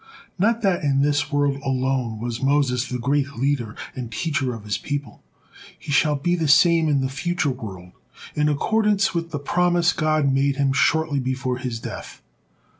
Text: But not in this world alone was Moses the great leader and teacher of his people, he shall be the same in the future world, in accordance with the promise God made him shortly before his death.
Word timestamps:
But 0.39 0.63
not 0.63 0.81
in 0.81 1.03
this 1.03 1.31
world 1.31 1.57
alone 1.63 2.17
was 2.19 2.41
Moses 2.41 2.89
the 2.89 2.97
great 2.97 3.33
leader 3.37 3.75
and 3.95 4.11
teacher 4.11 4.51
of 4.51 4.63
his 4.63 4.79
people, 4.79 5.21
he 5.77 5.91
shall 5.91 6.15
be 6.15 6.35
the 6.35 6.47
same 6.47 6.89
in 6.89 7.01
the 7.01 7.07
future 7.07 7.51
world, 7.51 7.91
in 8.33 8.49
accordance 8.49 9.13
with 9.13 9.29
the 9.29 9.37
promise 9.37 9.93
God 9.93 10.33
made 10.33 10.55
him 10.55 10.73
shortly 10.73 11.19
before 11.19 11.59
his 11.59 11.79
death. 11.79 12.23